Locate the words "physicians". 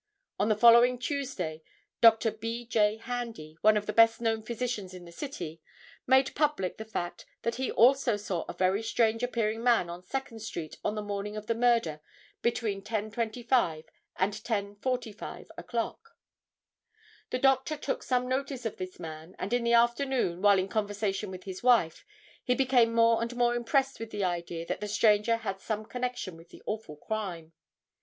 4.41-4.95